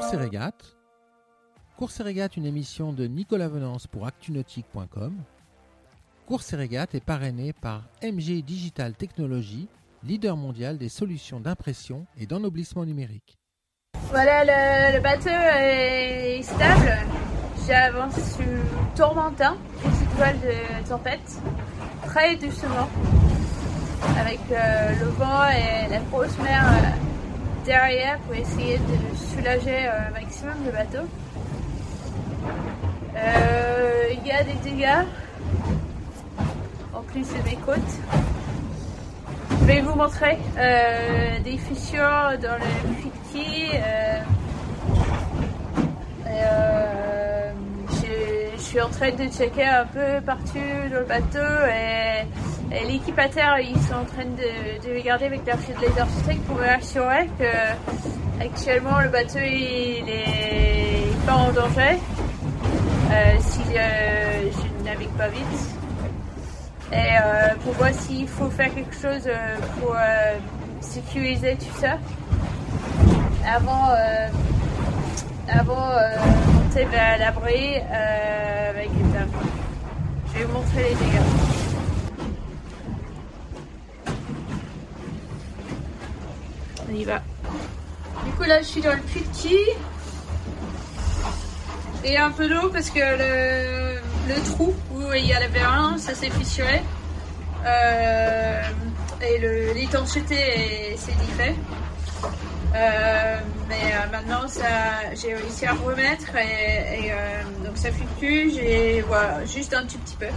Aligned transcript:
Course 0.00 0.14
et 0.14 0.16
régate. 0.16 0.76
Course 1.76 2.00
et 2.00 2.02
régate, 2.02 2.38
une 2.38 2.46
émission 2.46 2.94
de 2.94 3.06
Nicolas 3.06 3.48
Venance 3.48 3.86
pour 3.86 4.06
actunautique.com. 4.06 5.12
Course 6.26 6.54
et 6.54 6.56
régate 6.56 6.94
est 6.94 7.04
parrainé 7.04 7.52
par 7.52 7.82
MG 8.02 8.42
Digital 8.42 8.94
Technologies, 8.94 9.68
leader 10.02 10.38
mondial 10.38 10.78
des 10.78 10.88
solutions 10.88 11.38
d'impression 11.38 12.06
et 12.18 12.24
d'ennoblissement 12.24 12.86
numérique. 12.86 13.36
Voilà, 14.08 14.42
le, 14.42 14.96
le 14.96 15.02
bateau 15.02 15.28
est 15.28 16.40
stable. 16.44 16.96
J'avance 17.68 18.14
sur 18.14 18.46
Tourmentin, 18.96 19.58
petite 19.82 20.10
voile 20.16 20.40
de 20.40 20.88
tempête, 20.88 21.42
très 22.06 22.36
doucement, 22.36 22.88
avec 24.18 24.40
euh, 24.50 24.98
le 24.98 25.06
vent 25.10 25.46
et 25.50 25.90
la 25.90 25.98
grosse 26.10 26.38
mer 26.38 26.64
euh, 26.64 27.09
derrière 27.64 28.18
pour 28.20 28.34
essayer 28.34 28.78
de 28.78 29.16
soulager 29.16 29.86
euh, 29.86 30.08
un 30.08 30.10
maximum 30.10 30.54
le 30.64 30.72
bateau. 30.72 31.06
Euh, 33.16 34.04
Il 34.12 34.26
y 34.26 34.32
a 34.32 34.42
des 34.44 34.54
dégâts 34.64 35.04
en 36.92 37.02
plus 37.02 37.26
des 37.44 37.56
côtes. 37.56 37.78
Je 39.60 39.64
vais 39.66 39.80
vous 39.80 39.94
montrer 39.94 40.38
euh, 40.58 41.38
des 41.44 41.58
fissures 41.58 42.38
dans 42.40 42.56
le 42.56 42.90
euh, 46.26 47.52
je, 48.56 48.62
suis 48.62 48.80
en 48.80 48.88
train 48.88 49.10
de 49.10 49.24
checker 49.28 49.64
un 49.64 49.84
peu 49.86 50.20
partout 50.24 50.58
dans 50.90 51.00
le 51.00 51.04
bateau 51.04 51.38
et 51.68 52.24
l'équipe 52.70 53.18
à 53.18 53.28
terre 53.28 53.58
ils 53.60 53.80
sont 53.82 53.94
en 53.94 54.04
train 54.04 54.24
de, 54.24 54.86
de 54.86 54.96
regarder 54.96 55.26
avec 55.26 55.46
leur 55.46 55.58
fil 55.58 55.74
de 55.74 55.82
laser 55.82 56.06
pour 56.46 56.56
m'assurer 56.56 57.28
que 57.38 58.44
actuellement 58.44 59.00
le 59.00 59.08
bateau 59.08 59.38
il 59.38 60.08
est 60.08 61.26
pas 61.26 61.34
en 61.34 61.52
danger 61.52 61.98
euh, 63.10 63.36
si 63.40 63.60
euh, 63.76 64.50
je 64.52 64.84
navigue 64.84 65.10
pas 65.10 65.28
vite 65.28 65.44
et 66.92 66.96
euh, 66.96 67.54
pour 67.64 67.72
voir 67.74 67.92
s'il 67.92 68.28
faut 68.28 68.50
faire 68.50 68.72
quelque 68.72 68.94
chose 68.94 69.28
pour 69.80 69.96
sécuriser 70.80 71.56
tout 71.56 71.80
ça 71.80 71.98
avant 73.46 73.90
avant 75.48 75.90
monter 76.54 76.84
vers 76.84 77.18
l'abri 77.18 77.76
avec 77.78 78.88
les. 78.88 79.04
Je 80.32 80.38
vais 80.38 80.44
vous 80.44 80.52
montrer 80.52 80.82
les 80.82 80.94
dégâts. 80.94 81.59
Du 88.24 88.32
coup 88.32 88.42
là 88.44 88.60
je 88.60 88.66
suis 88.66 88.80
dans 88.80 88.92
le 88.92 89.00
puits 89.00 89.24
et 92.04 92.16
un 92.16 92.30
peu 92.30 92.48
d'eau 92.48 92.70
parce 92.70 92.90
que 92.90 92.98
le, 92.98 94.40
trou 94.44 94.74
où 94.92 95.12
il 95.14 95.26
y 95.26 95.32
a 95.32 95.40
la 95.40 95.48
vérin, 95.48 95.98
ça 95.98 96.14
s'est 96.14 96.30
fissuré. 96.30 96.82
Euh, 97.66 98.62
et 99.20 99.34
est- 99.34 100.96
s'est 100.96 101.12
défait. 101.12 101.54
Euh, 102.74 103.38
mais 103.68 103.92
euh, 103.92 104.10
maintenant, 104.12 104.46
j'ai 105.14 105.34
réussi 105.34 105.66
à 105.66 105.74
remettre 105.74 106.34
et, 106.36 107.08
et, 107.08 107.12
donc 107.64 107.76
ça 107.76 107.90
fluctue. 107.92 108.54
J'ai 108.54 109.02
voilà, 109.06 109.44
juste 109.44 109.74
un 109.74 109.82
tout 109.84 109.98
petit 109.98 110.16
peu. 110.16 110.28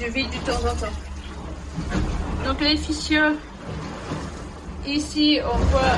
Je 0.00 0.06
vide 0.06 0.30
de 0.30 0.50
temps 0.50 0.60
en 0.60 0.74
temps. 0.76 0.92
Donc 2.44 2.60
les 2.60 2.76
fissures, 2.76 3.32
ici 4.86 5.40
on 5.44 5.56
voit, 5.56 5.96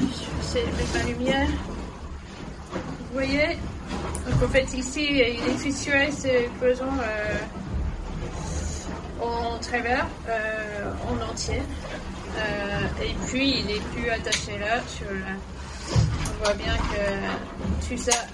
je 0.00 0.54
vais 0.54 0.64
mettre 0.66 0.94
ma 0.94 1.02
lumière. 1.04 1.48
Vous 2.70 3.14
voyez? 3.14 3.58
Donc 4.26 4.42
en 4.42 4.48
fait 4.48 4.72
ici 4.74 5.06
il 5.10 5.20
est 5.20 5.58
fissuré 5.58 6.10
ce 6.12 6.48
cloison 6.58 6.92
euh, 7.00 7.38
en 9.22 9.58
travers, 9.58 10.06
euh, 10.28 10.92
en 11.08 11.30
entier. 11.30 11.62
Euh, 12.36 13.04
et 13.04 13.14
puis 13.26 13.60
il 13.60 13.70
est 13.70 13.80
plus 13.92 14.10
attaché 14.10 14.58
là. 14.58 14.80
Sur 14.86 15.06
On 16.40 16.44
voit 16.44 16.54
bien 16.54 16.76
que 16.76 17.88
tout 17.88 18.00
ça 18.00 18.26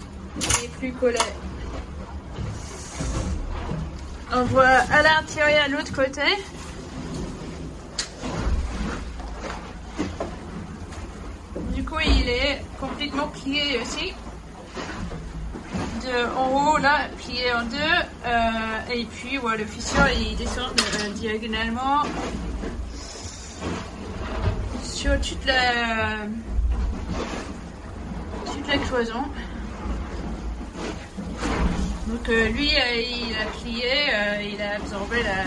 n'est 0.63 0.69
plus 0.69 0.93
collé. 0.93 1.19
On 4.37 4.43
voit 4.45 4.65
à 4.65 5.03
l'intérieur 5.03 5.65
à 5.65 5.69
l'autre 5.69 5.93
côté. 5.93 6.23
Du 11.85 11.91
coup 11.91 12.01
il 12.01 12.31
est 12.31 12.63
complètement 12.81 13.29
plié 13.29 13.79
aussi. 13.79 14.15
De, 16.03 16.35
en 16.35 16.73
haut 16.73 16.79
là 16.79 17.09
plié 17.19 17.53
en 17.53 17.65
deux 17.65 17.77
euh, 18.25 18.95
et 18.95 19.05
puis 19.05 19.37
ouais, 19.37 19.59
le 19.59 19.67
fissure 19.67 20.09
il 20.19 20.35
descend 20.35 20.71
euh, 20.81 21.11
diagonalement. 21.11 22.05
Sur 24.83 25.21
toute 25.21 25.45
la 25.45 26.25
toute 28.47 28.67
la 28.67 28.79
cloison. 28.79 29.25
Donc 32.07 32.29
euh, 32.31 32.49
lui 32.49 32.71
il 32.71 33.37
a 33.37 33.45
plié 33.61 34.55
il 34.55 34.63
a 34.63 34.77
absorbé 34.77 35.23
la 35.23 35.45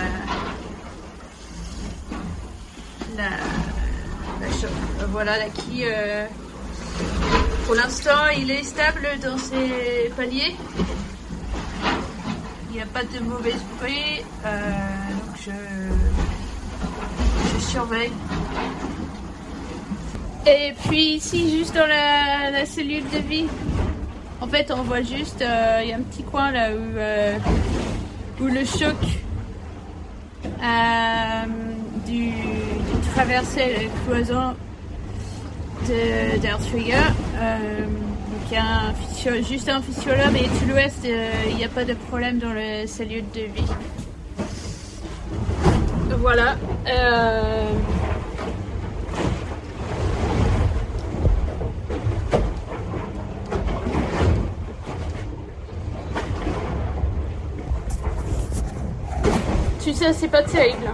la, 3.18 3.30
euh, 4.64 5.06
voilà 5.10 5.38
la 5.38 5.50
quille 5.50 5.86
euh, 5.86 6.26
pour 7.66 7.76
l'instant, 7.76 8.28
il 8.38 8.50
est 8.50 8.64
stable 8.64 9.08
dans 9.22 9.38
ses 9.38 10.10
paliers. 10.16 10.56
Il 12.70 12.76
n'y 12.76 12.82
a 12.82 12.86
pas 12.86 13.04
de 13.04 13.20
mauvais 13.20 13.54
bruit. 13.78 14.24
euh, 14.46 14.72
donc 15.12 15.36
je, 15.46 15.52
surveille. 17.60 18.14
Et 20.46 20.74
puis 20.86 21.16
ici, 21.16 21.58
juste 21.58 21.76
dans 21.76 21.88
la, 21.88 22.66
cellule 22.66 23.04
de 23.10 23.18
vie, 23.18 23.48
en 24.40 24.48
fait, 24.48 24.72
on 24.72 24.84
voit 24.84 25.02
juste, 25.02 25.44
il 25.82 25.90
y 25.90 25.92
a 25.92 25.98
un 25.98 26.04
petit 26.04 26.24
coin 26.24 26.52
là 26.52 26.70
où, 28.40 28.46
le 28.48 28.66
choc 28.66 28.96
traverser 33.18 33.74
la 33.74 34.04
cloison 34.06 34.54
d'Air 35.88 36.60
Trigger. 36.60 36.94
Euh, 37.36 37.86
donc 37.88 38.42
il 38.52 38.54
y 38.54 38.58
a 38.58 39.34
un 39.34 39.42
juste 39.42 39.70
un 39.70 39.82
fissure 39.82 40.16
là, 40.16 40.30
mais 40.32 40.44
tout 40.44 40.70
l'ouest, 40.70 41.00
euh, 41.04 41.32
il 41.50 41.56
n'y 41.56 41.64
a 41.66 41.68
pas 41.68 41.84
de 41.84 41.96
problème 41.96 42.38
dans 42.38 42.54
le 42.54 42.86
cellule 42.86 43.26
de 43.34 43.42
vie. 43.42 43.66
Voilà. 46.20 46.58
Euh, 46.88 47.72
ça, 59.94 60.14
c'est 60.14 60.28
pas 60.28 60.44
terrible. 60.44 60.92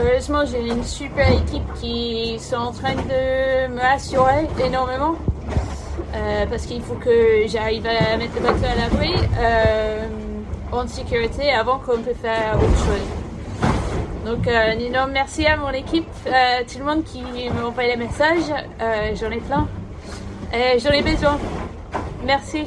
Heureusement, 0.00 0.44
j'ai 0.46 0.66
une 0.66 0.84
super 0.84 1.30
équipe 1.32 1.72
qui 1.80 2.38
sont 2.38 2.56
en 2.56 2.72
train 2.72 2.94
de 2.94 3.68
me 3.68 3.80
rassurer 3.80 4.48
énormément. 4.64 5.14
Euh, 6.14 6.46
parce 6.48 6.64
qu'il 6.64 6.80
faut 6.82 6.94
que 6.94 7.46
j'arrive 7.46 7.86
à 7.86 8.16
mettre 8.16 8.34
le 8.36 8.40
bateau 8.40 8.64
à 8.64 8.74
l'abri 8.74 9.12
euh, 9.38 10.06
en 10.72 10.86
sécurité 10.86 11.52
avant 11.52 11.78
qu'on 11.78 11.98
peut 11.98 12.14
faire 12.14 12.54
autre 12.56 12.78
chose. 12.86 13.18
Donc, 14.28 14.46
euh, 14.46 14.72
un 14.74 14.78
énorme 14.78 15.12
merci 15.12 15.46
à 15.46 15.56
mon 15.56 15.70
équipe, 15.70 16.06
euh, 16.26 16.60
tout 16.70 16.78
le 16.78 16.84
monde 16.84 17.02
qui 17.04 17.22
m'envoie 17.50 17.84
les 17.84 17.96
messages. 17.96 18.52
Euh, 18.78 19.14
j'en 19.14 19.30
ai 19.30 19.38
plein. 19.38 19.66
J'en 20.78 20.90
ai 20.90 21.02
besoin. 21.02 21.38
Merci. 22.24 22.66